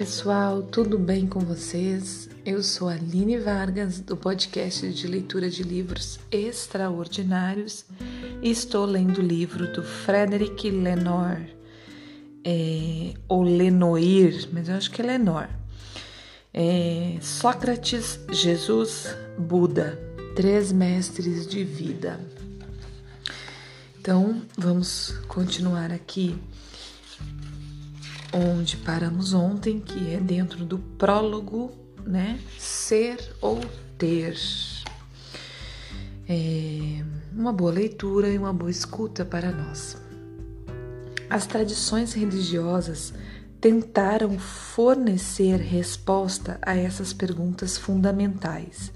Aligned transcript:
pessoal, 0.00 0.62
tudo 0.62 0.98
bem 0.98 1.26
com 1.26 1.40
vocês? 1.40 2.30
Eu 2.42 2.62
sou 2.62 2.88
a 2.88 2.94
Aline 2.94 3.36
Vargas, 3.36 4.00
do 4.00 4.16
podcast 4.16 4.90
de 4.94 5.06
leitura 5.06 5.50
de 5.50 5.62
livros 5.62 6.18
extraordinários, 6.30 7.84
e 8.40 8.50
estou 8.50 8.86
lendo 8.86 9.18
o 9.18 9.22
livro 9.22 9.70
do 9.74 9.82
Frederic 9.82 10.70
Lenoir, 10.70 11.54
é, 12.42 13.12
ou 13.28 13.42
Lenoir, 13.42 14.48
mas 14.50 14.70
eu 14.70 14.76
acho 14.76 14.90
que 14.90 15.02
é 15.02 15.04
Lenoir. 15.04 15.50
É, 16.54 17.18
Sócrates, 17.20 18.20
Jesus, 18.32 19.14
Buda, 19.36 20.00
três 20.34 20.72
mestres 20.72 21.46
de 21.46 21.62
vida. 21.62 22.18
Então, 24.00 24.40
vamos 24.56 25.10
continuar 25.28 25.92
aqui 25.92 26.40
onde 28.32 28.76
paramos 28.76 29.32
ontem, 29.32 29.80
que 29.80 30.14
é 30.14 30.18
dentro 30.18 30.64
do 30.64 30.78
prólogo, 30.78 31.72
né? 32.04 32.38
Ser 32.58 33.18
ou 33.40 33.60
ter. 33.98 34.36
É 36.28 37.02
uma 37.32 37.52
boa 37.52 37.72
leitura 37.72 38.28
e 38.28 38.38
uma 38.38 38.52
boa 38.52 38.70
escuta 38.70 39.24
para 39.24 39.50
nós. 39.50 39.96
As 41.28 41.46
tradições 41.46 42.12
religiosas 42.12 43.12
tentaram 43.60 44.38
fornecer 44.38 45.56
resposta 45.56 46.58
a 46.62 46.76
essas 46.76 47.12
perguntas 47.12 47.76
fundamentais, 47.76 48.92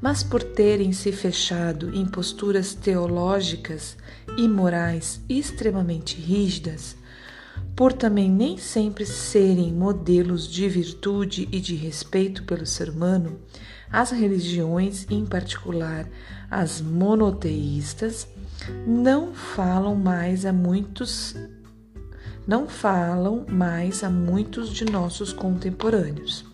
mas 0.00 0.22
por 0.22 0.42
terem 0.42 0.92
se 0.92 1.10
fechado 1.10 1.94
em 1.94 2.04
posturas 2.04 2.74
teológicas 2.74 3.96
e 4.36 4.46
morais 4.46 5.20
extremamente 5.28 6.16
rígidas, 6.16 6.96
por 7.74 7.92
também 7.92 8.30
nem 8.30 8.56
sempre 8.56 9.04
serem 9.04 9.72
modelos 9.72 10.50
de 10.50 10.68
virtude 10.68 11.48
e 11.52 11.60
de 11.60 11.74
respeito 11.74 12.44
pelo 12.44 12.64
ser 12.64 12.88
humano, 12.88 13.38
as 13.90 14.10
religiões, 14.10 15.06
em 15.10 15.24
particular 15.24 16.08
as 16.50 16.80
monoteístas, 16.80 18.26
não 18.86 19.34
falam 19.34 19.94
mais 19.94 20.44
a 20.46 20.52
muitos 20.52 21.36
não 22.46 22.68
falam 22.68 23.44
mais 23.48 24.04
a 24.04 24.10
muitos 24.10 24.70
de 24.70 24.84
nossos 24.84 25.32
contemporâneos. 25.32 26.44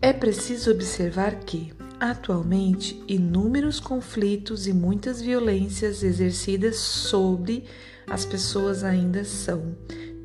É 0.00 0.12
preciso 0.12 0.70
observar 0.70 1.40
que, 1.40 1.72
atualmente, 1.98 3.02
inúmeros 3.08 3.80
conflitos 3.80 4.68
e 4.68 4.72
muitas 4.72 5.20
violências 5.20 6.04
exercidas 6.04 6.76
sobre 6.76 7.64
as 8.06 8.24
pessoas 8.24 8.84
ainda 8.84 9.24
são, 9.24 9.76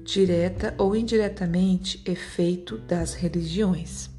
direta 0.04 0.74
ou 0.78 0.96
indiretamente, 0.96 2.02
efeito 2.06 2.78
das 2.78 3.14
religiões. 3.14 4.10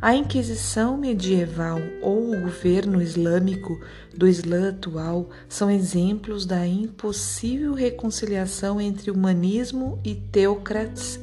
A 0.00 0.14
Inquisição 0.14 0.98
medieval 0.98 1.78
ou 2.02 2.30
o 2.30 2.40
governo 2.42 3.00
islâmico 3.00 3.80
do 4.14 4.28
Islã 4.28 4.68
atual 4.68 5.30
são 5.48 5.70
exemplos 5.70 6.44
da 6.44 6.66
impossível 6.66 7.72
reconciliação 7.72 8.78
entre 8.78 9.10
humanismo 9.10 9.98
e 10.04 10.14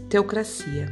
teocracia. 0.09 0.92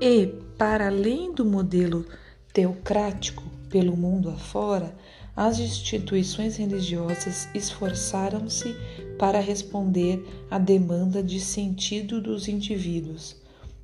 E, 0.00 0.26
para 0.58 0.88
além 0.88 1.32
do 1.32 1.44
modelo 1.44 2.04
teocrático 2.52 3.44
pelo 3.68 3.96
mundo 3.96 4.30
afora, 4.30 4.92
as 5.36 5.58
instituições 5.58 6.56
religiosas 6.56 7.48
esforçaram-se 7.54 8.74
para 9.18 9.40
responder 9.40 10.24
à 10.50 10.58
demanda 10.58 11.22
de 11.22 11.40
sentido 11.40 12.20
dos 12.20 12.48
indivíduos, 12.48 13.36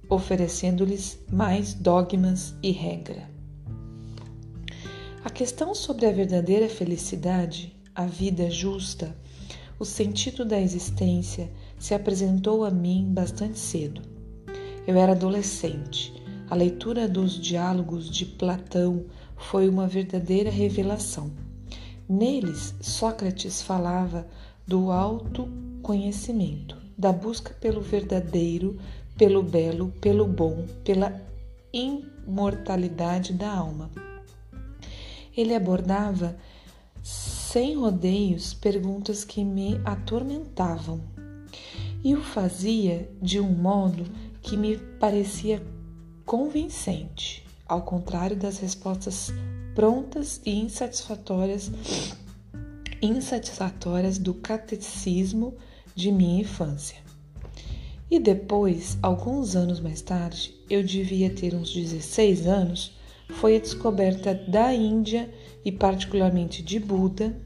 oferecendo-lhes 0.08 1.18
mais 1.30 1.74
dogmas 1.74 2.54
e 2.62 2.70
regra. 2.70 3.28
A 5.24 5.30
questão 5.30 5.74
sobre 5.74 6.06
a 6.06 6.12
verdadeira 6.12 6.68
felicidade, 6.68 7.76
a 7.94 8.06
vida 8.06 8.50
justa, 8.50 9.16
o 9.78 9.84
sentido 9.84 10.44
da 10.44 10.60
existência 10.60 11.50
se 11.78 11.94
apresentou 11.94 12.64
a 12.64 12.70
mim 12.70 13.10
bastante 13.12 13.58
cedo. 13.58 14.00
Eu 14.86 14.96
era 14.96 15.12
adolescente. 15.12 16.14
A 16.48 16.54
leitura 16.54 17.08
dos 17.08 17.40
diálogos 17.40 18.08
de 18.08 18.24
Platão 18.24 19.04
foi 19.36 19.68
uma 19.68 19.86
verdadeira 19.86 20.50
revelação. 20.50 21.30
Neles, 22.08 22.74
Sócrates 22.80 23.62
falava 23.62 24.26
do 24.66 24.90
autoconhecimento, 24.90 26.76
da 26.96 27.12
busca 27.12 27.54
pelo 27.54 27.80
verdadeiro, 27.80 28.78
pelo 29.16 29.42
belo, 29.42 29.92
pelo 30.00 30.26
bom, 30.26 30.66
pela 30.84 31.20
imortalidade 31.72 33.32
da 33.32 33.50
alma. 33.50 33.90
Ele 35.36 35.54
abordava 35.54 36.36
sem 37.02 37.76
rodeios 37.76 38.52
perguntas 38.54 39.24
que 39.24 39.44
me 39.44 39.80
atormentavam 39.84 41.00
e 42.02 42.14
o 42.14 42.20
fazia 42.20 43.08
de 43.22 43.40
um 43.40 43.48
modo 43.48 44.04
que 44.42 44.56
me 44.56 44.76
parecia 44.76 45.62
convincente, 46.24 47.45
ao 47.68 47.82
contrário 47.82 48.36
das 48.36 48.58
respostas 48.58 49.32
prontas 49.74 50.40
e 50.44 50.58
insatisfatórias, 50.58 51.70
insatisfatórias 53.02 54.18
do 54.18 54.34
catecismo 54.34 55.54
de 55.94 56.10
minha 56.10 56.40
infância. 56.40 56.96
E 58.10 58.20
depois, 58.20 58.96
alguns 59.02 59.56
anos 59.56 59.80
mais 59.80 60.00
tarde, 60.00 60.54
eu 60.70 60.82
devia 60.82 61.28
ter 61.28 61.54
uns 61.54 61.72
16 61.74 62.46
anos, 62.46 62.96
foi 63.28 63.56
a 63.56 63.60
descoberta 63.60 64.32
da 64.32 64.72
Índia 64.72 65.28
e 65.64 65.72
particularmente 65.72 66.62
de 66.62 66.78
Buda. 66.78 67.36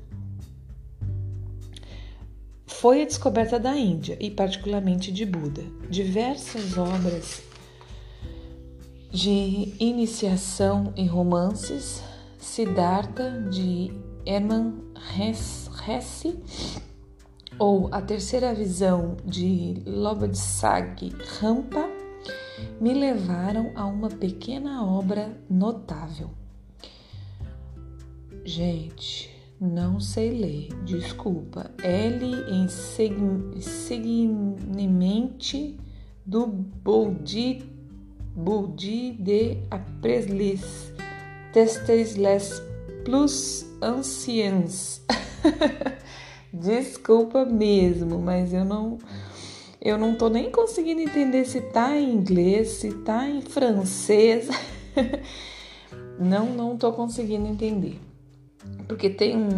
Foi 2.66 3.02
a 3.02 3.06
descoberta 3.06 3.58
da 3.58 3.74
Índia 3.76 4.18
e 4.20 4.30
particularmente 4.30 5.10
de 5.10 5.24
Buda. 5.24 5.62
Diversas 5.88 6.76
obras 6.76 7.49
de 9.10 9.74
iniciação 9.80 10.92
em 10.96 11.06
romances 11.06 12.02
Siddhartha 12.38 13.42
de 13.50 13.92
Hermann 14.24 14.74
Hesse 15.18 16.38
ou 17.58 17.88
A 17.92 18.00
Terceira 18.00 18.54
Visão 18.54 19.16
de 19.24 19.82
Lobadsag 19.84 21.12
Rampa 21.40 21.90
me 22.80 22.94
levaram 22.94 23.72
a 23.74 23.84
uma 23.84 24.08
pequena 24.08 24.84
obra 24.84 25.36
notável. 25.48 26.30
Gente, 28.44 29.28
não 29.60 29.98
sei 30.00 30.30
ler, 30.30 30.68
desculpa. 30.84 31.70
L 31.82 32.24
em 32.50 32.68
seguimente 33.60 35.76
do 36.24 36.46
Boudi, 36.46 37.68
Boudi 38.34 39.12
de 39.12 39.58
Apreslis 39.70 40.92
Testes 41.52 42.16
les 42.16 42.62
plus 43.04 43.66
anciens. 43.82 45.02
Desculpa 46.52 47.44
mesmo, 47.44 48.18
mas 48.18 48.52
eu 48.52 48.64
não 48.64 48.98
eu 49.80 49.96
não 49.96 50.14
tô 50.14 50.28
nem 50.28 50.50
conseguindo 50.50 51.00
entender 51.00 51.44
se 51.46 51.60
tá 51.60 51.96
em 51.96 52.12
inglês, 52.12 52.68
se 52.68 52.92
tá 52.92 53.26
em 53.26 53.40
francês. 53.40 54.48
não, 56.20 56.46
não 56.46 56.76
tô 56.76 56.92
conseguindo 56.92 57.48
entender. 57.48 57.98
Porque 58.86 59.08
tem 59.08 59.34
um, 59.36 59.48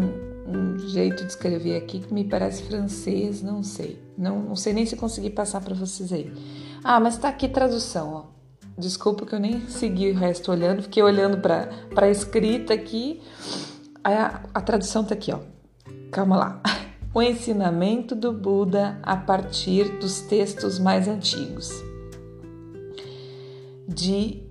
um, 0.47 0.79
jeito 0.79 1.25
de 1.25 1.31
escrever 1.31 1.77
aqui 1.77 1.99
que 1.99 2.15
me 2.15 2.25
parece 2.25 2.63
francês, 2.63 3.43
não 3.43 3.65
sei. 3.65 4.01
Não, 4.17 4.41
não 4.41 4.57
sei 4.57 4.73
nem 4.73 4.87
se 4.87 4.95
conseguir 4.95 5.31
passar 5.31 5.61
para 5.61 5.75
vocês 5.75 6.13
aí. 6.13 6.33
Ah, 6.85 7.01
mas 7.01 7.19
tá 7.19 7.29
aqui 7.29 7.49
tradução, 7.49 8.15
ó. 8.15 8.32
Desculpa 8.77 9.27
que 9.27 9.35
eu 9.35 9.41
nem 9.41 9.69
segui 9.69 10.11
o 10.11 10.15
resto 10.15 10.51
olhando, 10.51 10.83
fiquei 10.83 11.03
olhando 11.03 11.39
para 11.39 11.69
a 11.95 12.09
escrita 12.09 12.73
aqui. 12.73 13.21
A, 14.03 14.41
a 14.55 14.61
tradução 14.61 15.05
tá 15.05 15.15
aqui, 15.15 15.33
ó. 15.33 15.41
Calma 16.11 16.37
lá. 16.37 16.63
O 17.15 17.21
ensinamento 17.21 18.15
do 18.15 18.33
Buda 18.33 18.99
a 19.03 19.15
partir 19.15 19.99
dos 19.99 20.23
textos 20.23 20.79
mais 20.79 21.07
antigos. 21.07 21.71
De 23.87 24.43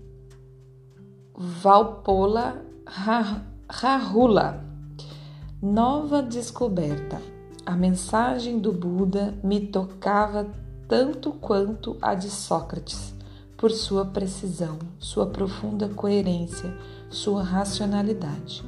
Valpola 1.36 2.64
Rahula. 3.68 4.64
Nova 5.60 6.22
descoberta. 6.22 7.20
A 7.66 7.76
mensagem 7.76 8.60
do 8.60 8.72
Buda 8.72 9.34
me 9.44 9.66
tocava 9.66 10.48
tanto 10.88 11.32
quanto 11.32 11.98
a 12.00 12.14
de 12.14 12.30
Sócrates 12.30 13.20
por 13.62 13.70
sua 13.70 14.04
precisão, 14.04 14.80
sua 14.98 15.28
profunda 15.28 15.88
coerência, 15.88 16.76
sua 17.12 17.44
racionalidade, 17.44 18.64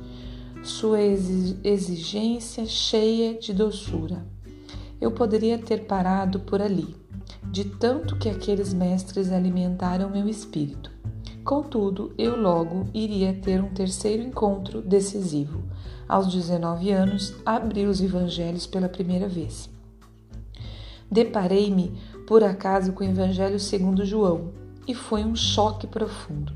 sua 0.63 0.99
exigência 1.01 2.67
cheia 2.67 3.33
de 3.33 3.55
doçura. 3.55 4.23
Eu 5.01 5.11
poderia 5.11 5.57
ter 5.57 5.85
parado 5.87 6.41
por 6.41 6.61
ali, 6.61 6.95
de 7.51 7.65
tanto 7.65 8.15
que 8.17 8.29
aqueles 8.29 8.71
mestres 8.71 9.31
alimentaram 9.31 10.11
meu 10.11 10.29
espírito. 10.29 10.91
Contudo, 11.43 12.13
eu 12.15 12.39
logo 12.39 12.87
iria 12.93 13.33
ter 13.33 13.63
um 13.63 13.73
terceiro 13.73 14.21
encontro 14.21 14.79
decisivo. 14.79 15.63
Aos 16.07 16.31
19 16.31 16.91
anos, 16.91 17.33
abri 17.43 17.87
os 17.87 17.99
evangelhos 17.99 18.67
pela 18.67 18.87
primeira 18.87 19.27
vez. 19.27 19.67
Deparei-me, 21.09 21.97
por 22.27 22.43
acaso, 22.43 22.93
com 22.93 23.03
o 23.03 23.07
Evangelho 23.07 23.59
segundo 23.59 24.05
João, 24.05 24.62
e 24.87 24.93
foi 24.93 25.23
um 25.23 25.35
choque 25.35 25.87
profundo. 25.87 26.53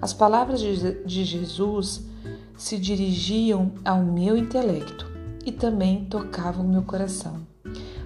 As 0.00 0.12
palavras 0.12 0.60
de 0.60 1.24
Jesus 1.24 2.04
se 2.56 2.78
dirigiam 2.78 3.72
ao 3.84 4.02
meu 4.02 4.36
intelecto 4.36 5.06
e 5.44 5.52
também 5.52 6.04
tocavam 6.04 6.66
meu 6.66 6.82
coração. 6.82 7.46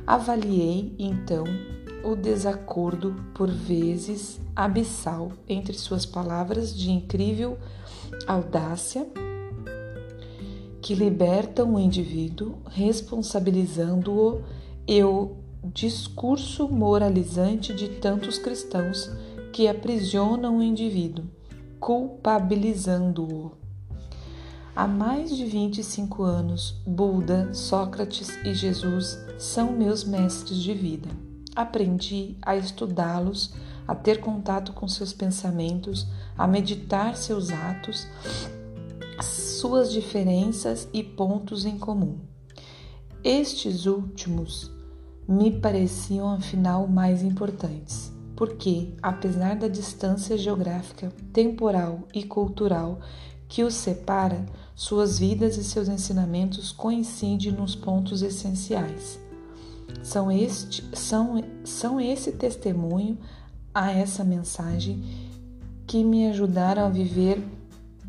Avaliei, 0.06 0.94
então, 0.98 1.44
o 2.04 2.16
desacordo, 2.16 3.14
por 3.34 3.48
vezes 3.48 4.40
abissal, 4.56 5.32
entre 5.48 5.76
suas 5.76 6.04
palavras 6.04 6.74
de 6.76 6.90
incrível 6.90 7.58
audácia 8.26 9.06
que 10.80 10.94
libertam 10.94 11.74
o 11.74 11.78
indivíduo, 11.78 12.58
responsabilizando-o, 12.70 14.42
e 14.88 15.04
o 15.04 15.36
discurso 15.62 16.66
moralizante 16.68 17.74
de 17.74 17.88
tantos 17.88 18.38
cristãos 18.38 19.10
que 19.52 19.68
aprisionam 19.68 20.58
o 20.58 20.62
indivíduo, 20.62 21.24
culpabilizando-o. 21.78 23.52
Há 24.74 24.86
mais 24.86 25.36
de 25.36 25.44
25 25.44 26.22
anos, 26.22 26.80
Buda, 26.86 27.52
Sócrates 27.52 28.30
e 28.44 28.54
Jesus 28.54 29.18
são 29.38 29.72
meus 29.72 30.04
mestres 30.04 30.58
de 30.58 30.72
vida. 30.72 31.08
Aprendi 31.54 32.36
a 32.40 32.56
estudá-los, 32.56 33.52
a 33.86 33.94
ter 33.94 34.20
contato 34.20 34.72
com 34.72 34.86
seus 34.86 35.12
pensamentos, 35.12 36.06
a 36.38 36.46
meditar 36.46 37.16
seus 37.16 37.50
atos, 37.50 38.06
suas 39.20 39.92
diferenças 39.92 40.88
e 40.92 41.02
pontos 41.02 41.64
em 41.64 41.76
comum. 41.76 42.18
Estes 43.24 43.86
últimos 43.86 44.70
me 45.28 45.60
pareciam 45.60 46.30
afinal 46.32 46.86
mais 46.86 47.22
importantes, 47.22 48.12
porque, 48.40 48.94
apesar 49.02 49.54
da 49.54 49.68
distância 49.68 50.38
geográfica, 50.38 51.12
temporal 51.30 52.08
e 52.14 52.22
cultural 52.22 52.98
que 53.46 53.62
os 53.62 53.74
separa, 53.74 54.46
suas 54.74 55.18
vidas 55.18 55.58
e 55.58 55.62
seus 55.62 55.90
ensinamentos 55.90 56.72
coincidem 56.72 57.52
nos 57.52 57.76
pontos 57.76 58.22
essenciais. 58.22 59.20
São, 60.02 60.32
este, 60.32 60.82
são, 60.96 61.44
são 61.64 62.00
esse 62.00 62.32
testemunho 62.32 63.18
a 63.74 63.92
essa 63.92 64.24
mensagem 64.24 65.04
que 65.86 66.02
me 66.02 66.26
ajudaram 66.26 66.86
a 66.86 66.88
viver 66.88 67.46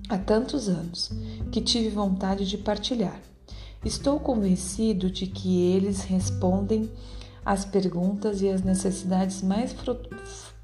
há 0.08 0.18
tantos 0.18 0.70
anos, 0.70 1.12
que 1.52 1.60
tive 1.60 1.90
vontade 1.90 2.48
de 2.48 2.58
partilhar. 2.58 3.20
Estou 3.84 4.18
convencido 4.18 5.12
de 5.12 5.28
que 5.28 5.60
eles 5.60 6.04
respondem 6.04 6.90
às 7.52 7.66
perguntas 7.66 8.42
e 8.42 8.48
às 8.48 8.64
necessidades 8.64 9.42
mais 9.42 9.76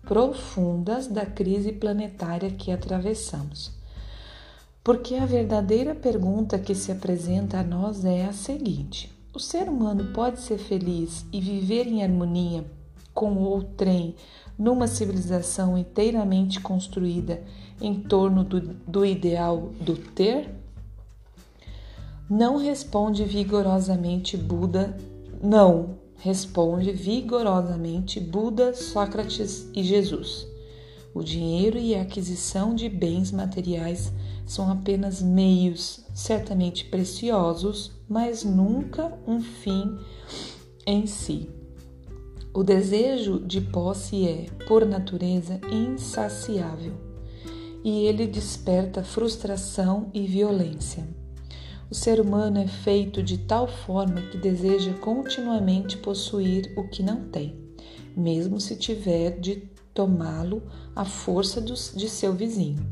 profundas 0.04 1.06
da 1.08 1.26
crise 1.26 1.74
planetária 1.74 2.50
que 2.50 2.72
atravessamos. 2.72 3.74
Porque 4.82 5.16
a 5.16 5.26
verdadeira 5.26 5.94
pergunta 5.94 6.58
que 6.58 6.74
se 6.74 6.90
apresenta 6.90 7.60
a 7.60 7.64
nós 7.64 8.06
é 8.06 8.24
a 8.24 8.32
seguinte: 8.32 9.14
o 9.34 9.40
ser 9.40 9.68
humano 9.68 10.14
pode 10.14 10.40
ser 10.40 10.58
feliz 10.58 11.26
e 11.34 11.42
viver 11.42 11.88
em 11.88 12.02
harmonia 12.02 12.64
com 13.14 13.36
outrem 13.36 14.16
numa 14.58 14.88
civilização 14.88 15.78
inteiramente 15.78 16.62
construída 16.62 17.44
em 17.82 17.96
torno 17.96 18.46
do, 18.46 18.62
do 18.62 19.06
ideal 19.06 19.74
do 19.82 19.98
ter? 19.98 20.50
Não 22.30 22.56
responde 22.56 23.26
vigorosamente 23.26 24.38
Buda, 24.38 24.98
não, 25.44 26.07
responde 26.18 26.92
vigorosamente 26.92 28.20
Buda, 28.20 28.74
Sócrates 28.74 29.70
e 29.74 29.84
Jesus. 29.84 30.48
O 31.14 31.24
dinheiro 31.24 31.78
e 31.78 31.96
a 31.96 32.02
aquisição 32.02 32.76
de 32.76 32.90
bens 32.90 33.32
materiais 33.32 34.12
são 34.46 34.70
apenas 34.72 35.22
meios, 35.22 36.06
certamente 36.14 36.86
preciosos, 36.86 37.92
mas 38.08 38.44
nunca 38.44 39.18
um 39.28 39.42
fim 39.42 39.98
em 40.86 41.06
si. 41.08 41.50
O 42.54 42.64
desejo 42.64 43.40
de 43.40 43.62
posse 43.62 44.28
é, 44.28 44.46
por 44.68 44.86
natureza, 44.86 45.60
insaciável 45.72 47.08
e 47.84 48.06
ele 48.06 48.28
desperta 48.28 49.04
frustração 49.04 50.10
e 50.14 50.28
violência. 50.28 51.08
O 51.90 51.96
ser 51.96 52.20
humano 52.20 52.60
é 52.60 52.68
feito 52.68 53.24
de 53.24 53.38
tal 53.38 53.66
forma 53.66 54.22
que 54.24 54.38
deseja 54.38 54.94
continuamente 54.96 55.96
possuir 55.98 56.74
o 56.76 56.90
que 56.90 57.02
não 57.02 57.30
tem, 57.30 57.56
mesmo 58.16 58.60
se 58.60 58.76
tiver 58.76 59.40
de 59.40 59.56
tomá-lo 59.94 60.64
à 60.94 61.06
força 61.06 61.62
de 61.62 62.10
seu 62.10 62.34
vizinho. 62.34 62.86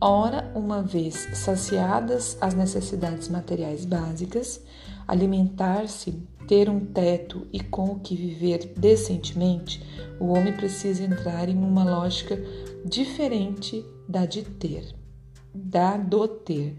Ora, 0.00 0.52
uma 0.56 0.82
vez 0.82 1.28
saciadas 1.34 2.36
as 2.40 2.52
necessidades 2.52 3.28
materiais 3.28 3.84
básicas, 3.84 4.60
alimentar-se, 5.06 6.20
ter 6.48 6.68
um 6.68 6.80
teto 6.80 7.46
e 7.52 7.60
com 7.60 7.92
o 7.92 8.00
que 8.00 8.16
viver 8.16 8.74
decentemente, 8.76 9.80
o 10.18 10.26
homem 10.26 10.52
precisa 10.52 11.04
entrar 11.04 11.48
em 11.48 11.56
uma 11.56 11.84
lógica 11.84 12.36
diferente 12.84 13.84
da 14.08 14.26
de 14.26 14.42
ter, 14.42 14.94
da 15.54 15.96
do 15.96 16.28
ter, 16.28 16.76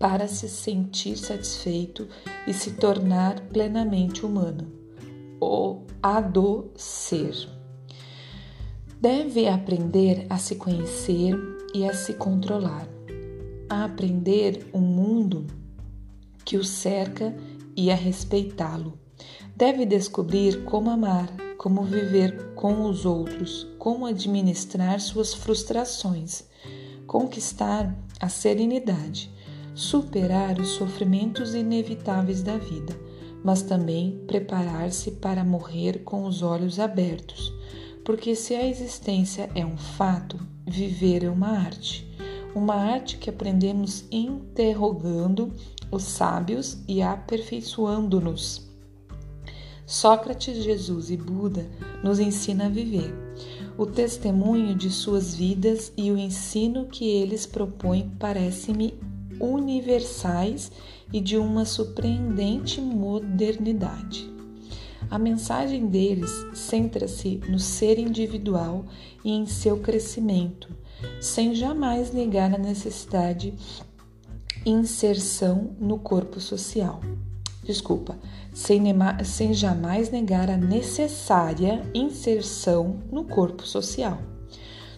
para 0.00 0.26
se 0.26 0.48
sentir 0.48 1.18
satisfeito 1.18 2.08
e 2.46 2.54
se 2.54 2.72
tornar 2.72 3.38
plenamente 3.48 4.24
humano, 4.24 4.72
ou 5.38 5.86
a 6.02 6.22
do 6.22 6.70
ser. 6.74 7.34
Deve 8.98 9.46
aprender 9.46 10.26
a 10.30 10.38
se 10.38 10.56
conhecer 10.56 11.38
e 11.74 11.86
a 11.86 11.92
se 11.92 12.14
controlar, 12.14 12.88
a 13.68 13.84
aprender 13.84 14.66
o 14.72 14.78
um 14.78 14.80
mundo 14.80 15.46
que 16.46 16.56
o 16.56 16.64
cerca 16.64 17.36
e 17.76 17.90
a 17.90 17.94
respeitá-lo. 17.94 18.98
Deve 19.54 19.84
descobrir 19.84 20.64
como 20.64 20.88
amar, 20.88 21.28
como 21.58 21.84
viver 21.84 22.54
com 22.54 22.88
os 22.88 23.04
outros, 23.04 23.68
como 23.78 24.06
administrar 24.06 24.98
suas 24.98 25.34
frustrações, 25.34 26.44
conquistar 27.06 27.94
a 28.18 28.30
serenidade, 28.30 29.30
superar 29.80 30.60
os 30.60 30.72
sofrimentos 30.72 31.54
inevitáveis 31.54 32.42
da 32.42 32.58
vida, 32.58 32.94
mas 33.42 33.62
também 33.62 34.22
preparar-se 34.26 35.12
para 35.12 35.42
morrer 35.42 36.04
com 36.04 36.26
os 36.26 36.42
olhos 36.42 36.78
abertos, 36.78 37.50
porque 38.04 38.34
se 38.34 38.54
a 38.54 38.68
existência 38.68 39.48
é 39.54 39.64
um 39.64 39.78
fato, 39.78 40.38
viver 40.66 41.24
é 41.24 41.30
uma 41.30 41.48
arte. 41.48 42.06
Uma 42.54 42.74
arte 42.74 43.16
que 43.16 43.30
aprendemos 43.30 44.04
interrogando 44.12 45.50
os 45.90 46.02
sábios 46.02 46.76
e 46.86 47.00
aperfeiçoando-nos. 47.00 48.68
Sócrates, 49.86 50.62
Jesus 50.62 51.10
e 51.10 51.16
Buda 51.16 51.66
nos 52.04 52.20
ensina 52.20 52.66
a 52.66 52.68
viver. 52.68 53.14
O 53.78 53.86
testemunho 53.86 54.74
de 54.74 54.90
suas 54.90 55.34
vidas 55.34 55.90
e 55.96 56.10
o 56.10 56.18
ensino 56.18 56.84
que 56.84 57.08
eles 57.08 57.46
propõem 57.46 58.10
parece-me 58.18 58.94
universais 59.40 60.70
e 61.12 61.20
de 61.20 61.36
uma 61.36 61.64
surpreendente 61.64 62.80
modernidade. 62.80 64.30
A 65.10 65.18
mensagem 65.18 65.86
deles 65.88 66.30
centra-se 66.54 67.40
no 67.48 67.58
ser 67.58 67.98
individual 67.98 68.84
e 69.24 69.32
em 69.32 69.46
seu 69.46 69.78
crescimento, 69.78 70.68
sem 71.20 71.54
jamais 71.54 72.12
negar 72.12 72.54
a 72.54 72.58
necessidade 72.58 73.54
inserção 74.64 75.74
no 75.80 75.98
corpo 75.98 76.38
social. 76.38 77.00
Desculpa, 77.64 78.18
sem, 78.52 78.82
sem 79.24 79.54
jamais 79.54 80.10
negar 80.10 80.50
a 80.50 80.56
necessária 80.56 81.82
inserção 81.94 83.00
no 83.10 83.24
corpo 83.24 83.66
social. 83.66 84.29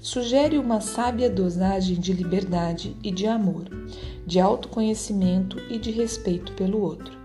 Sugere 0.03 0.59
uma 0.59 0.81
sábia 0.81 1.31
dosagem 1.31 1.95
de 1.95 2.13
liberdade 2.13 2.97
e 3.05 3.11
de 3.13 3.25
amor, 3.25 3.67
de 4.27 4.41
autoconhecimento 4.41 5.61
e 5.71 5.79
de 5.79 5.93
respeito 5.93 6.55
pelo 6.55 6.83
outro. 6.83 7.17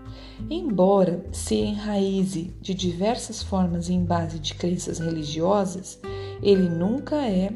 Embora 0.48 1.26
se 1.32 1.56
enraize 1.56 2.54
de 2.60 2.72
diversas 2.72 3.42
formas 3.42 3.90
em 3.90 4.04
base 4.04 4.38
de 4.38 4.54
crenças 4.54 5.00
religiosas, 5.00 5.98
ele 6.40 6.68
nunca 6.68 7.16
é 7.16 7.50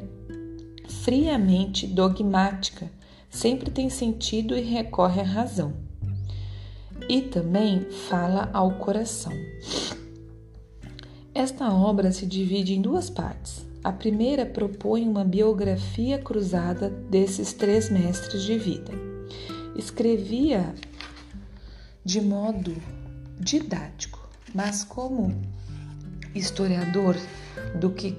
friamente 0.89 1.87
dogmática, 1.87 2.91
sempre 3.31 3.71
tem 3.71 3.89
sentido 3.89 4.59
e 4.59 4.61
recorre 4.61 5.21
à 5.21 5.25
razão. 5.25 5.73
E 7.09 7.23
também 7.23 7.83
fala 8.09 8.51
ao 8.53 8.73
coração. 8.73 9.33
Esta 11.33 11.73
obra 11.73 12.11
se 12.11 12.27
divide 12.27 12.75
em 12.75 12.83
duas 12.83 13.09
partes. 13.09 13.71
A 13.85 13.91
primeira 13.91 14.47
propõe 14.47 15.09
uma 15.09 15.25
biografia 15.25 16.17
cruzada 16.17 16.89
desses 16.89 17.53
três 17.53 17.91
mestres 17.91 18.45
de 18.45 18.57
vida. 18.57 18.93
Escrevia 19.75 20.73
de 22.05 22.21
modo 22.21 22.77
didático, 23.41 24.21
mas 24.55 24.85
como 24.85 25.35
historiador 26.33 27.17
do 27.75 27.91
que 27.91 28.17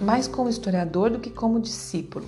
mais 0.00 0.26
como 0.26 0.48
historiador 0.48 1.10
do 1.10 1.20
que 1.20 1.30
como 1.30 1.60
discípulo, 1.60 2.26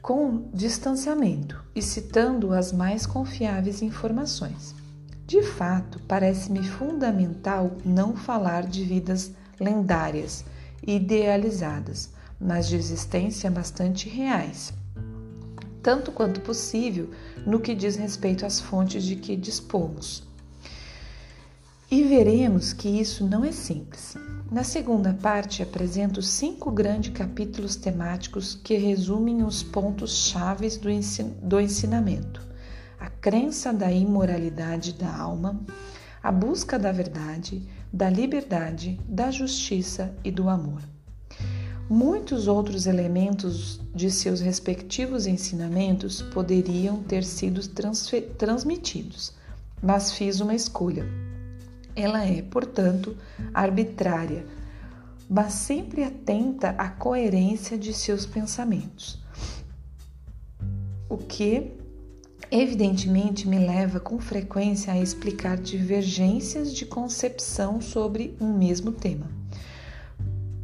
com 0.00 0.48
distanciamento 0.54 1.60
e 1.74 1.82
citando 1.82 2.52
as 2.52 2.72
mais 2.72 3.06
confiáveis 3.06 3.82
informações. 3.82 4.72
De 5.26 5.42
fato, 5.42 6.00
parece-me 6.06 6.62
fundamental 6.62 7.72
não 7.84 8.14
falar 8.14 8.68
de 8.68 8.84
vidas 8.84 9.32
lendárias 9.58 10.44
idealizadas, 10.88 12.08
mas 12.40 12.66
de 12.66 12.76
existência 12.76 13.50
bastante 13.50 14.08
reais, 14.08 14.72
tanto 15.82 16.10
quanto 16.10 16.40
possível 16.40 17.10
no 17.46 17.60
que 17.60 17.74
diz 17.74 17.96
respeito 17.96 18.46
às 18.46 18.58
fontes 18.58 19.04
de 19.04 19.16
que 19.16 19.36
dispomos. 19.36 20.26
E 21.90 22.02
veremos 22.02 22.72
que 22.72 22.88
isso 22.88 23.26
não 23.26 23.44
é 23.44 23.52
simples. 23.52 24.14
Na 24.50 24.64
segunda 24.64 25.12
parte, 25.12 25.62
apresento 25.62 26.22
cinco 26.22 26.70
grandes 26.70 27.12
capítulos 27.12 27.76
temáticos 27.76 28.54
que 28.54 28.74
resumem 28.76 29.42
os 29.42 29.62
pontos 29.62 30.28
chaves 30.28 30.78
do, 30.78 30.88
ensin 30.88 31.34
do 31.42 31.60
ensinamento: 31.60 32.46
a 32.98 33.10
crença 33.10 33.74
da 33.74 33.92
imoralidade 33.92 34.94
da 34.94 35.14
alma, 35.14 35.60
a 36.28 36.30
busca 36.30 36.78
da 36.78 36.92
verdade, 36.92 37.66
da 37.90 38.10
liberdade, 38.10 39.00
da 39.08 39.30
justiça 39.30 40.14
e 40.22 40.30
do 40.30 40.50
amor. 40.50 40.82
Muitos 41.88 42.46
outros 42.46 42.86
elementos 42.86 43.80
de 43.94 44.10
seus 44.10 44.38
respectivos 44.38 45.26
ensinamentos 45.26 46.20
poderiam 46.20 47.02
ter 47.02 47.24
sido 47.24 47.62
transmitidos, 48.36 49.32
mas 49.82 50.12
fiz 50.12 50.40
uma 50.40 50.54
escolha 50.54 51.06
ela 51.96 52.22
é, 52.22 52.42
portanto, 52.42 53.16
arbitrária, 53.54 54.44
mas 55.28 55.54
sempre 55.54 56.04
atenta 56.04 56.70
à 56.78 56.90
coerência 56.90 57.78
de 57.78 57.94
seus 57.94 58.26
pensamentos. 58.26 59.18
O 61.08 61.16
que, 61.16 61.72
evidentemente, 62.50 63.48
me 63.48 63.58
leva 63.58 64.00
com 64.00 64.18
frequência 64.18 64.92
a 64.92 65.00
explicar 65.00 65.56
divergências 65.56 66.74
de 66.74 66.86
concepção 66.86 67.80
sobre 67.80 68.36
um 68.40 68.52
mesmo 68.52 68.92
tema. 68.92 69.26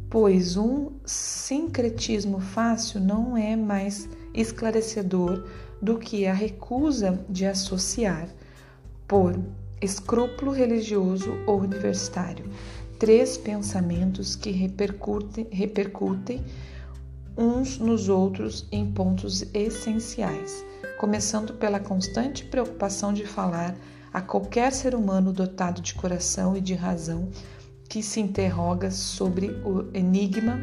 Pois 0.09 0.55
um 0.57 0.91
sincretismo 1.05 2.39
fácil 2.39 2.99
não 2.99 3.35
é 3.35 3.55
mais 3.55 4.07
esclarecedor 4.33 5.45
do 5.81 5.97
que 5.97 6.25
a 6.25 6.33
recusa 6.33 7.23
de 7.29 7.45
associar, 7.45 8.29
por 9.07 9.37
escrúpulo 9.81 10.51
religioso 10.51 11.31
ou 11.45 11.59
universitário. 11.59 12.45
Três 12.97 13.37
pensamentos 13.37 14.35
que 14.35 14.51
repercutem, 14.51 15.47
repercutem 15.51 16.43
uns 17.37 17.77
nos 17.77 18.09
outros 18.09 18.65
em 18.71 18.89
pontos 18.91 19.43
essenciais, 19.53 20.65
começando 20.99 21.53
pela 21.53 21.79
constante 21.79 22.45
preocupação 22.45 23.11
de 23.11 23.25
falar 23.25 23.75
a 24.13 24.21
qualquer 24.21 24.71
ser 24.71 24.95
humano 24.95 25.33
dotado 25.33 25.81
de 25.81 25.93
coração 25.93 26.55
e 26.55 26.61
de 26.61 26.73
razão 26.73 27.29
que 27.89 28.01
se 28.01 28.19
interroga 28.19 28.89
sobre 28.89 29.49
o 29.65 29.89
enigma 29.93 30.59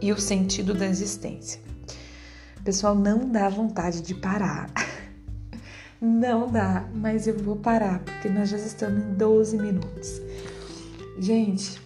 e 0.00 0.12
o 0.12 0.20
sentido 0.20 0.74
da 0.74 0.86
existência. 0.86 1.60
Pessoal, 2.62 2.94
não 2.94 3.30
dá 3.30 3.48
vontade 3.48 4.02
de 4.02 4.14
parar. 4.14 4.70
Não 6.00 6.48
dá, 6.48 6.88
mas 6.94 7.26
eu 7.26 7.36
vou 7.36 7.56
parar 7.56 7.98
porque 8.04 8.28
nós 8.28 8.50
já 8.50 8.56
estamos 8.56 9.02
em 9.02 9.14
12 9.14 9.58
minutos. 9.58 10.22
Gente, 11.18 11.82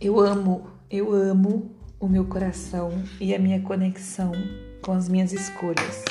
eu 0.00 0.18
amo, 0.18 0.66
eu 0.90 1.12
amo 1.12 1.70
o 2.00 2.08
meu 2.08 2.24
coração 2.24 2.90
e 3.20 3.34
a 3.34 3.38
minha 3.38 3.60
conexão 3.60 4.32
com 4.80 4.92
as 4.92 5.08
minhas 5.08 5.32
escolhas. 5.32 6.04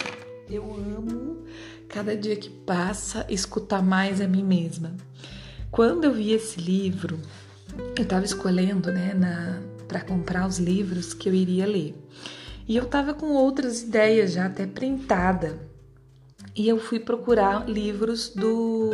Eu 0.48 0.64
amo 0.76 1.44
cada 1.88 2.16
dia 2.16 2.36
que 2.36 2.50
passa 2.50 3.26
escutar 3.28 3.82
mais 3.82 4.22
a 4.22 4.28
mim 4.28 4.44
mesma. 4.44 4.96
Quando 5.72 6.04
eu 6.04 6.14
vi 6.14 6.32
esse 6.32 6.62
livro, 6.62 7.20
eu 7.98 8.04
estava 8.04 8.24
escolhendo, 8.24 8.92
né, 8.92 9.14
para 9.88 10.02
comprar 10.02 10.48
os 10.48 10.60
livros 10.60 11.14
que 11.14 11.28
eu 11.28 11.34
iria 11.34 11.66
ler. 11.66 11.96
E 12.68 12.78
eu 12.78 12.84
estava 12.84 13.14
com 13.16 13.34
outras 13.34 13.82
ideias 13.82 14.34
já 14.34 14.46
até 14.46 14.68
printada 14.68 15.58
e 16.56 16.68
eu 16.68 16.80
fui 16.80 17.00
procurar 17.00 17.68
livros 17.68 18.30
do 18.30 18.92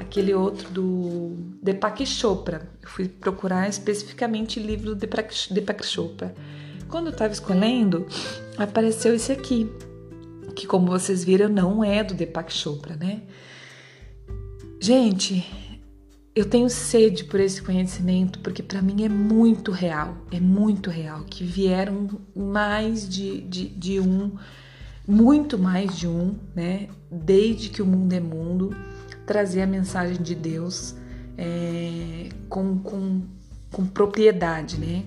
aquele 0.00 0.34
outro 0.34 0.70
do 0.70 1.36
Deepak 1.62 2.04
Chopra. 2.06 2.68
Eu 2.82 2.88
fui 2.88 3.06
procurar 3.06 3.68
especificamente 3.68 4.58
livro 4.58 4.94
do 4.94 4.96
Deepak 4.96 5.84
Chopra. 5.84 6.34
Quando 6.88 7.06
eu 7.06 7.12
estava 7.12 7.32
escolhendo, 7.32 8.06
apareceu 8.56 9.14
esse 9.14 9.30
aqui, 9.30 9.70
que 10.56 10.66
como 10.66 10.86
vocês 10.86 11.22
viram 11.22 11.48
não 11.48 11.84
é 11.84 12.02
do 12.02 12.14
Deepak 12.14 12.52
Chopra, 12.52 12.96
né? 12.96 13.22
Gente, 14.80 15.46
eu 16.34 16.46
tenho 16.46 16.70
sede 16.70 17.24
por 17.24 17.38
esse 17.38 17.60
conhecimento 17.60 18.38
porque 18.38 18.62
para 18.62 18.80
mim 18.80 19.04
é 19.04 19.08
muito 19.08 19.70
real, 19.70 20.16
é 20.32 20.40
muito 20.40 20.88
real 20.88 21.24
que 21.24 21.44
vieram 21.44 22.08
mais 22.34 23.06
de, 23.06 23.42
de, 23.42 23.68
de 23.68 24.00
um 24.00 24.32
muito 25.06 25.58
mais 25.58 25.98
de 25.98 26.06
um, 26.06 26.36
né? 26.54 26.88
Desde 27.10 27.68
que 27.68 27.82
o 27.82 27.86
mundo 27.86 28.12
é 28.12 28.20
mundo, 28.20 28.74
trazer 29.30 29.62
a 29.62 29.66
mensagem 29.66 30.20
de 30.20 30.34
Deus 30.34 30.96
é, 31.38 32.30
com, 32.48 32.80
com, 32.80 33.22
com 33.70 33.86
propriedade, 33.86 34.76
né? 34.76 35.04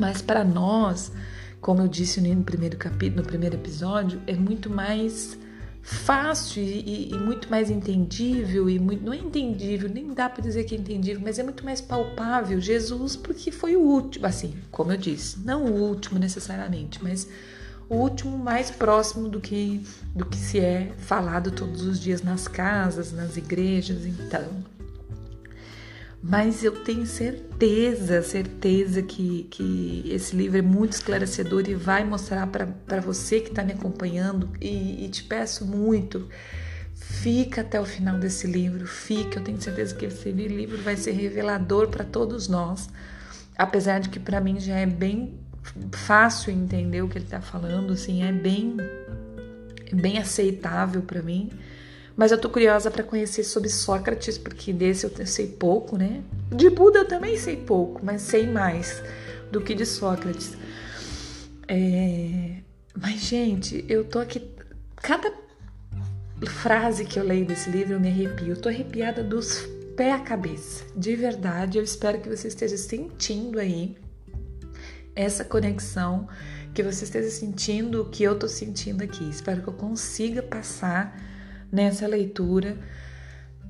Mas 0.00 0.20
para 0.20 0.42
nós, 0.42 1.12
como 1.60 1.80
eu 1.80 1.86
disse 1.86 2.20
no 2.20 2.42
primeiro 2.42 2.76
capítulo, 2.76 3.22
no 3.22 3.28
primeiro 3.28 3.54
episódio, 3.54 4.20
é 4.26 4.34
muito 4.34 4.68
mais 4.68 5.38
fácil 5.80 6.60
e, 6.60 7.12
e, 7.12 7.18
muito 7.18 7.48
mais 7.48 7.70
entendível 7.70 8.68
e 8.68 8.80
muito, 8.80 9.04
não 9.04 9.12
é 9.12 9.18
entendível, 9.18 9.88
nem 9.88 10.12
dá 10.12 10.28
para 10.28 10.42
dizer 10.42 10.64
que 10.64 10.74
é 10.74 10.78
entendível, 10.78 11.22
mas 11.24 11.38
é 11.38 11.44
muito 11.44 11.64
mais 11.64 11.80
palpável 11.80 12.60
Jesus 12.60 13.14
porque 13.14 13.52
foi 13.52 13.76
o 13.76 13.80
último, 13.80 14.26
assim, 14.26 14.56
como 14.72 14.90
eu 14.90 14.96
disse, 14.96 15.38
não 15.38 15.66
o 15.66 15.88
último 15.88 16.18
necessariamente, 16.18 16.98
mas 17.00 17.28
o 17.90 17.96
último 17.96 18.38
mais 18.38 18.70
próximo 18.70 19.28
do 19.28 19.40
que 19.40 19.84
do 20.14 20.24
que 20.24 20.36
se 20.36 20.60
é 20.60 20.92
falado 20.96 21.50
todos 21.50 21.82
os 21.82 22.00
dias 22.00 22.22
nas 22.22 22.46
casas, 22.46 23.12
nas 23.12 23.36
igrejas, 23.36 24.06
então. 24.06 24.48
Mas 26.22 26.62
eu 26.62 26.84
tenho 26.84 27.06
certeza, 27.06 28.22
certeza 28.22 29.02
que, 29.02 29.44
que 29.50 30.04
esse 30.06 30.36
livro 30.36 30.58
é 30.58 30.62
muito 30.62 30.92
esclarecedor 30.92 31.68
e 31.68 31.74
vai 31.74 32.04
mostrar 32.04 32.46
para 32.46 33.00
você 33.00 33.40
que 33.40 33.48
está 33.48 33.64
me 33.64 33.72
acompanhando. 33.72 34.48
E, 34.60 35.06
e 35.06 35.08
te 35.08 35.24
peço 35.24 35.64
muito, 35.64 36.28
fica 36.94 37.62
até 37.62 37.80
o 37.80 37.86
final 37.86 38.18
desse 38.18 38.46
livro, 38.46 38.86
fica. 38.86 39.40
Eu 39.40 39.44
tenho 39.44 39.60
certeza 39.60 39.94
que 39.94 40.04
esse 40.04 40.30
livro 40.30 40.76
vai 40.82 40.94
ser 40.94 41.12
revelador 41.12 41.88
para 41.88 42.04
todos 42.04 42.48
nós, 42.48 42.90
apesar 43.56 43.98
de 43.98 44.10
que 44.10 44.20
para 44.20 44.40
mim 44.42 44.60
já 44.60 44.76
é 44.76 44.86
bem 44.86 45.39
fácil 45.92 46.52
entender 46.52 47.02
o 47.02 47.08
que 47.08 47.18
ele 47.18 47.24
está 47.24 47.40
falando, 47.40 47.92
assim, 47.92 48.22
é 48.22 48.32
bem, 48.32 48.76
bem 49.92 50.18
aceitável 50.18 51.02
para 51.02 51.22
mim. 51.22 51.50
Mas 52.16 52.32
eu 52.32 52.38
tô 52.38 52.50
curiosa 52.50 52.90
para 52.90 53.02
conhecer 53.02 53.44
sobre 53.44 53.68
Sócrates, 53.68 54.36
porque 54.36 54.72
desse 54.72 55.06
eu 55.06 55.26
sei 55.26 55.46
pouco, 55.46 55.96
né? 55.96 56.22
De 56.54 56.68
Buda 56.68 56.98
eu 56.98 57.08
também 57.08 57.36
sei 57.36 57.56
pouco, 57.56 58.04
mas 58.04 58.22
sei 58.22 58.46
mais 58.46 59.02
do 59.50 59.60
que 59.60 59.74
de 59.74 59.86
Sócrates. 59.86 60.56
É... 61.66 62.56
Mas, 62.94 63.20
gente, 63.20 63.84
eu 63.88 64.04
tô 64.04 64.18
aqui. 64.18 64.42
Cada 64.96 65.32
frase 66.46 67.04
que 67.04 67.18
eu 67.18 67.24
leio 67.24 67.46
desse 67.46 67.70
livro 67.70 67.94
eu 67.94 68.00
me 68.00 68.08
arrepio. 68.08 68.48
Eu 68.48 68.60
tô 68.60 68.68
arrepiada 68.68 69.22
dos 69.22 69.66
pés 69.96 70.14
à 70.14 70.18
cabeça. 70.18 70.84
De 70.96 71.14
verdade, 71.16 71.78
eu 71.78 71.84
espero 71.84 72.20
que 72.20 72.28
você 72.28 72.48
esteja 72.48 72.76
sentindo 72.76 73.58
aí 73.58 73.96
essa 75.20 75.44
conexão, 75.44 76.26
que 76.72 76.82
você 76.82 77.04
esteja 77.04 77.28
sentindo 77.28 78.02
o 78.02 78.04
que 78.06 78.22
eu 78.22 78.32
estou 78.32 78.48
sentindo 78.48 79.04
aqui. 79.04 79.28
Espero 79.28 79.60
que 79.60 79.68
eu 79.68 79.74
consiga 79.74 80.42
passar 80.42 81.18
nessa 81.70 82.06
leitura 82.06 82.78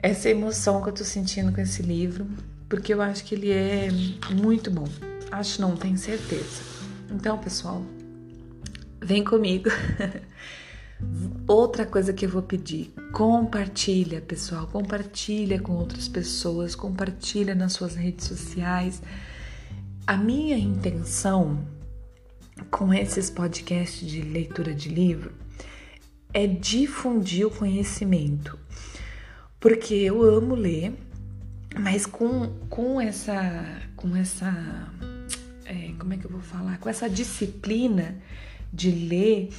essa 0.03 0.31
emoção 0.31 0.81
que 0.81 0.89
eu 0.89 0.93
estou 0.93 1.07
sentindo 1.07 1.53
com 1.53 1.61
esse 1.61 1.83
livro, 1.83 2.27
porque 2.69 2.95
eu 2.95 3.03
acho 3.03 3.25
que 3.25 3.35
ele 3.35 3.51
é 3.51 3.89
muito 4.31 4.71
bom. 4.71 4.87
Acho 5.31 5.61
não, 5.61 5.77
tenho 5.77 5.99
certeza. 5.99 6.63
Então, 7.11 7.37
pessoal, 7.37 7.83
vem 9.03 9.23
comigo. 9.23 9.69
Outra 11.47 11.85
coisa 11.85 12.13
que 12.13 12.27
eu 12.27 12.31
vou 12.31 12.43
pedir, 12.43 12.95
compartilha, 13.13 14.21
pessoal, 14.21 14.67
compartilha 14.67 15.59
com 15.59 15.73
outras 15.73 16.07
pessoas, 16.07 16.75
compartilha 16.75 17.55
nas 17.55 17.73
suas 17.73 17.95
redes 17.95 18.27
sociais. 18.27 19.03
A 20.11 20.17
minha 20.17 20.59
intenção 20.59 21.65
com 22.69 22.93
esses 22.93 23.31
podcasts 23.31 24.11
de 24.11 24.21
leitura 24.23 24.75
de 24.75 24.89
livro 24.89 25.33
é 26.35 26.49
difundir 26.49 27.47
o 27.47 27.51
conhecimento, 27.53 28.59
porque 29.61 29.95
eu 29.95 30.21
amo 30.21 30.57
ler, 30.57 30.95
mas 31.79 32.07
com, 32.07 32.49
com 32.69 33.01
essa 33.01 33.65
com 33.95 34.17
essa 34.17 34.53
é, 35.65 35.93
como 35.97 36.13
é 36.13 36.17
que 36.17 36.25
eu 36.25 36.31
vou 36.33 36.41
falar? 36.41 36.81
Com 36.81 36.89
essa 36.89 37.09
disciplina 37.09 38.21
de 38.73 38.91
ler 38.91 39.51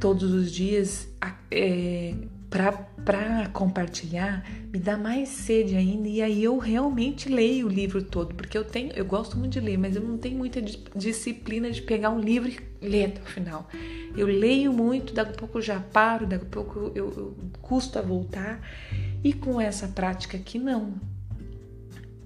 todos 0.00 0.32
os 0.32 0.50
dias 0.50 1.08
é, 1.50 2.14
para 2.50 3.48
compartilhar 3.52 4.44
me 4.72 4.78
dá 4.78 4.96
mais 4.96 5.28
sede 5.28 5.76
ainda 5.76 6.08
e 6.08 6.20
aí 6.20 6.42
eu 6.42 6.58
realmente 6.58 7.28
leio 7.28 7.66
o 7.66 7.68
livro 7.68 8.02
todo 8.02 8.34
porque 8.34 8.58
eu 8.58 8.64
tenho 8.64 8.92
eu 8.92 9.04
gosto 9.04 9.38
muito 9.38 9.52
de 9.52 9.60
ler 9.60 9.78
mas 9.78 9.94
eu 9.94 10.02
não 10.02 10.18
tenho 10.18 10.36
muita 10.36 10.60
disciplina 10.60 11.70
de 11.70 11.80
pegar 11.80 12.10
um 12.10 12.18
livro 12.18 12.50
e 12.50 12.58
ler 12.86 13.06
até 13.06 13.20
o 13.20 13.24
final. 13.24 13.68
Eu 14.16 14.26
leio 14.26 14.72
muito 14.72 15.14
daqui 15.14 15.32
a 15.32 15.36
pouco 15.36 15.58
eu 15.58 15.62
já 15.62 15.78
paro 15.78 16.26
daqui 16.26 16.44
a 16.44 16.48
pouco 16.48 16.90
eu, 16.94 17.12
eu 17.16 17.36
custo 17.62 17.98
a 17.98 18.02
voltar 18.02 18.60
e 19.22 19.32
com 19.32 19.60
essa 19.60 19.86
prática 19.86 20.36
aqui 20.36 20.58
não. 20.58 20.94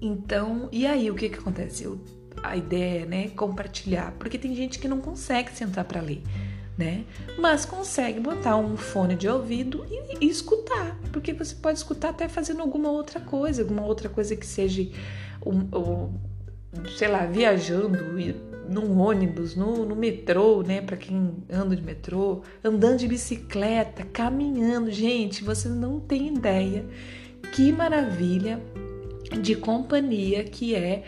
Então 0.01 0.67
e 0.71 0.87
aí 0.87 1.11
o 1.11 1.15
que 1.15 1.29
que 1.29 1.37
acontece? 1.37 1.83
Eu 1.83 1.99
a 2.43 2.55
ideia, 2.55 3.05
né, 3.05 3.29
compartilhar, 3.29 4.13
porque 4.19 4.37
tem 4.37 4.55
gente 4.55 4.77
que 4.77 4.87
não 4.87 5.01
consegue 5.01 5.51
sentar 5.51 5.85
para 5.85 6.01
ler, 6.01 6.21
né? 6.77 7.05
Mas 7.37 7.65
consegue 7.65 8.19
botar 8.19 8.57
um 8.57 8.75
fone 8.75 9.15
de 9.15 9.27
ouvido 9.27 9.85
e, 9.89 10.25
e, 10.25 10.29
escutar, 10.29 10.97
porque 11.11 11.33
você 11.33 11.55
pode 11.55 11.77
escutar 11.77 12.09
até 12.09 12.27
fazendo 12.27 12.61
alguma 12.61 12.89
outra 12.89 13.19
coisa, 13.19 13.61
alguma 13.61 13.85
outra 13.85 14.09
coisa 14.09 14.35
que 14.35 14.45
seja 14.45 14.87
um, 15.45 15.59
um 15.77 16.13
sei 16.97 17.07
lá, 17.07 17.25
viajando 17.25 17.97
num 18.69 18.99
ônibus, 18.99 19.55
no, 19.55 19.85
no 19.85 19.95
metrô, 19.95 20.61
né? 20.63 20.81
Para 20.81 20.97
quem 20.97 21.33
anda 21.49 21.75
de 21.75 21.81
metrô, 21.81 22.41
andando 22.63 22.97
de 22.97 23.07
bicicleta, 23.07 24.03
caminhando, 24.03 24.91
gente, 24.91 25.43
você 25.43 25.69
não 25.69 25.99
tem 25.99 26.35
ideia 26.35 26.85
que 27.53 27.71
maravilha 27.71 28.59
de 29.41 29.55
companhia 29.55 30.43
que 30.43 30.75
é 30.75 31.03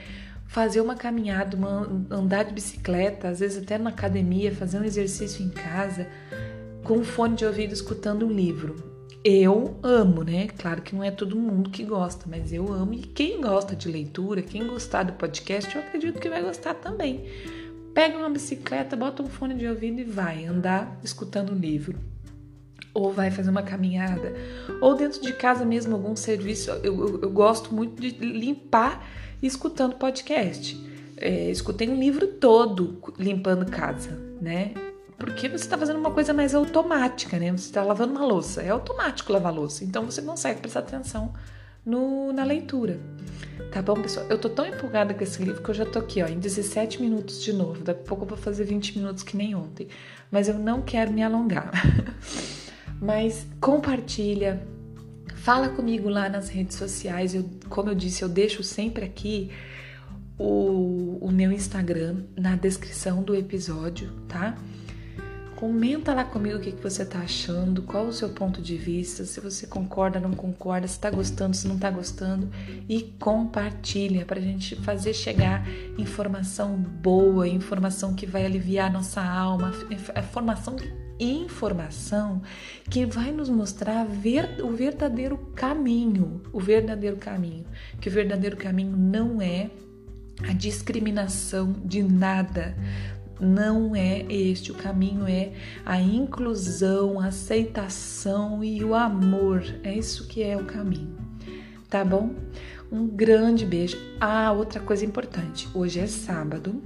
fazer 0.47 0.81
uma 0.81 0.95
caminhada, 0.95 1.55
uma, 1.55 1.87
andar 2.09 2.43
de 2.43 2.53
bicicleta, 2.53 3.29
às 3.29 3.39
vezes 3.39 3.61
até 3.61 3.77
na 3.77 3.89
academia, 3.89 4.55
fazer 4.55 4.79
um 4.79 4.83
exercício 4.83 5.45
em 5.45 5.49
casa, 5.49 6.07
com 6.83 7.03
fone 7.03 7.35
de 7.35 7.45
ouvido 7.45 7.73
escutando 7.73 8.25
um 8.25 8.31
livro. 8.31 8.97
Eu 9.23 9.77
amo, 9.83 10.23
né? 10.23 10.47
Claro 10.57 10.81
que 10.81 10.95
não 10.95 11.03
é 11.03 11.11
todo 11.11 11.35
mundo 11.35 11.69
que 11.69 11.83
gosta, 11.83 12.25
mas 12.29 12.53
eu 12.53 12.71
amo. 12.71 12.93
E 12.93 12.99
quem 12.99 13.41
gosta 13.41 13.75
de 13.75 13.89
leitura, 13.89 14.41
quem 14.41 14.65
gostar 14.65 15.03
do 15.03 15.13
podcast, 15.13 15.75
eu 15.75 15.81
acredito 15.81 16.19
que 16.19 16.29
vai 16.29 16.41
gostar 16.41 16.75
também. 16.75 17.25
Pega 17.93 18.17
uma 18.17 18.29
bicicleta, 18.29 18.95
bota 18.95 19.21
um 19.21 19.27
fone 19.27 19.55
de 19.55 19.67
ouvido 19.67 19.99
e 19.99 20.05
vai 20.05 20.45
andar 20.45 20.97
escutando 21.03 21.51
um 21.51 21.57
livro 21.57 21.99
ou 22.97 23.13
vai 23.13 23.29
fazer 23.29 23.51
uma 23.51 23.61
caminhada, 23.61 24.33
ou 24.81 24.95
dentro 24.95 25.21
de 25.21 25.31
casa 25.31 25.63
mesmo, 25.63 25.93
algum 25.93 26.15
serviço. 26.15 26.71
Eu, 26.71 26.83
eu, 26.83 27.21
eu 27.21 27.29
gosto 27.29 27.71
muito 27.73 28.01
de 28.01 28.09
limpar 28.09 29.07
escutando 29.41 29.95
podcast. 29.95 30.75
É, 31.15 31.51
escutei 31.51 31.87
um 31.87 31.99
livro 31.99 32.25
todo 32.25 32.99
limpando 33.19 33.69
casa, 33.69 34.19
né? 34.41 34.73
Porque 35.15 35.47
você 35.47 35.63
está 35.63 35.77
fazendo 35.77 35.99
uma 35.99 36.09
coisa 36.09 36.33
mais 36.33 36.55
automática, 36.55 37.37
né? 37.37 37.51
Você 37.51 37.65
está 37.65 37.83
lavando 37.83 38.13
uma 38.13 38.25
louça, 38.25 38.63
é 38.63 38.69
automático 38.69 39.31
lavar 39.31 39.53
louça, 39.53 39.83
então 39.83 40.03
você 40.03 40.19
consegue 40.19 40.59
prestar 40.59 40.79
atenção 40.79 41.33
no, 41.85 42.33
na 42.33 42.43
leitura. 42.43 42.99
Tá 43.71 43.79
bom, 43.79 43.93
pessoal? 44.01 44.25
Eu 44.27 44.39
tô 44.39 44.49
tão 44.49 44.65
empolgada 44.65 45.13
com 45.13 45.23
esse 45.23 45.43
livro 45.43 45.61
que 45.61 45.69
eu 45.69 45.75
já 45.75 45.85
tô 45.85 45.99
aqui, 45.99 46.23
ó, 46.23 46.27
em 46.27 46.39
17 46.39 46.99
minutos 46.99 47.43
de 47.43 47.53
novo. 47.53 47.83
Daqui 47.83 48.01
a 48.01 48.03
pouco 48.03 48.23
eu 48.23 48.29
vou 48.29 48.37
fazer 48.37 48.63
20 48.63 48.97
minutos 48.97 49.21
que 49.21 49.37
nem 49.37 49.53
ontem. 49.53 49.87
Mas 50.31 50.47
eu 50.47 50.55
não 50.55 50.81
quero 50.81 51.11
me 51.11 51.21
alongar. 51.21 51.71
Mas 52.99 53.45
compartilha, 53.59 54.65
Fala 55.47 55.69
comigo 55.69 56.09
lá 56.09 56.27
nas 56.27 56.49
redes 56.49 56.75
sociais. 56.75 57.33
Eu, 57.33 57.49
como 57.69 57.89
eu 57.89 57.95
disse, 57.95 58.21
eu 58.21 58.27
deixo 58.27 58.61
sempre 58.63 59.05
aqui 59.05 59.49
o, 60.37 61.17
o 61.21 61.31
meu 61.31 61.53
Instagram 61.53 62.23
na 62.35 62.57
descrição 62.57 63.23
do 63.23 63.33
episódio, 63.33 64.11
tá? 64.27 64.57
Comenta 65.57 66.13
lá 66.13 66.23
comigo 66.23 66.57
o 66.57 66.61
que, 66.61 66.69
você 66.69 67.03
tá 67.03 67.17
achando, 67.17 67.81
qual 67.81 68.05
o 68.05 68.13
seu 68.13 68.29
ponto 68.29 68.61
de 68.61 68.77
vista, 68.77 69.25
se 69.25 69.39
você 69.39 69.65
concorda, 69.65 70.19
não 70.19 70.31
concorda, 70.31 70.87
se 70.87 70.99
tá 70.99 71.09
gostando, 71.09 71.55
se 71.55 71.67
não 71.67 71.79
tá 71.79 71.89
gostando 71.89 72.47
e 72.87 73.01
compartilha 73.19 74.23
pra 74.23 74.39
gente 74.39 74.75
fazer 74.75 75.15
chegar 75.15 75.67
informação 75.97 76.77
boa, 76.77 77.47
informação 77.47 78.13
que 78.13 78.27
vai 78.27 78.45
aliviar 78.45 78.93
nossa 78.93 79.19
alma, 79.19 79.73
informação 80.15 80.75
que 80.75 80.87
informação 81.19 82.43
que 82.87 83.03
vai 83.03 83.31
nos 83.31 83.49
mostrar 83.49 84.05
ver, 84.05 84.63
o 84.63 84.69
verdadeiro 84.69 85.39
caminho, 85.55 86.43
o 86.53 86.59
verdadeiro 86.59 87.17
caminho, 87.17 87.65
que 87.99 88.09
o 88.09 88.11
verdadeiro 88.11 88.55
caminho 88.55 88.95
não 88.95 89.41
é 89.41 89.71
a 90.47 90.53
discriminação 90.53 91.73
de 91.83 92.03
nada. 92.03 92.75
Não 93.39 93.95
é 93.95 94.25
este 94.31 94.71
o 94.71 94.75
caminho, 94.75 95.27
é 95.27 95.51
a 95.85 96.01
inclusão, 96.01 97.19
a 97.19 97.27
aceitação 97.27 98.63
e 98.63 98.83
o 98.83 98.95
amor. 98.95 99.63
É 99.83 99.93
isso 99.93 100.27
que 100.27 100.41
é 100.41 100.57
o 100.57 100.65
caminho. 100.65 101.15
Tá 101.89 102.03
bom? 102.03 102.35
Um 102.91 103.07
grande 103.07 103.65
beijo. 103.65 103.97
Ah, 104.19 104.51
outra 104.51 104.79
coisa 104.79 105.05
importante. 105.05 105.69
Hoje 105.73 105.99
é 105.99 106.07
sábado, 106.07 106.81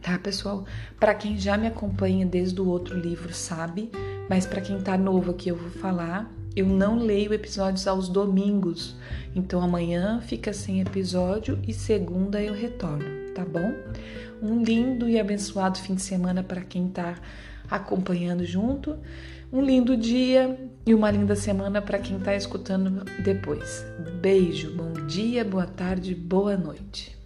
tá, 0.00 0.18
pessoal? 0.18 0.64
Para 0.98 1.14
quem 1.14 1.38
já 1.38 1.56
me 1.56 1.66
acompanha 1.66 2.24
desde 2.24 2.60
o 2.60 2.66
outro 2.66 2.98
livro 2.98 3.32
sabe, 3.34 3.90
mas 4.28 4.46
para 4.46 4.60
quem 4.60 4.80
tá 4.80 4.96
novo 4.96 5.32
aqui 5.32 5.48
eu 5.50 5.56
vou 5.56 5.70
falar, 5.70 6.32
eu 6.56 6.66
não 6.66 6.98
leio 6.98 7.32
episódios 7.32 7.86
aos 7.86 8.08
domingos. 8.08 8.96
Então 9.34 9.60
amanhã 9.60 10.20
fica 10.20 10.52
sem 10.52 10.80
episódio 10.80 11.58
e 11.66 11.72
segunda 11.72 12.40
eu 12.42 12.54
retorno, 12.54 13.04
tá 13.38 13.44
bom? 13.44 13.72
Um 14.42 14.64
lindo 14.64 15.08
e 15.08 15.18
abençoado 15.18 15.78
fim 15.78 15.94
de 15.94 16.02
semana 16.02 16.42
para 16.42 16.60
quem 16.60 16.88
tá 16.88 17.14
acompanhando 17.70 18.44
junto. 18.44 18.96
Um 19.52 19.62
lindo 19.62 19.96
dia 19.96 20.58
e 20.84 20.92
uma 20.92 21.10
linda 21.10 21.36
semana 21.36 21.80
para 21.80 21.98
quem 21.98 22.16
está 22.18 22.34
escutando 22.34 23.04
depois. 23.22 23.86
Beijo, 24.20 24.74
bom 24.74 24.92
dia, 25.06 25.44
boa 25.44 25.66
tarde, 25.66 26.14
boa 26.14 26.56
noite. 26.56 27.16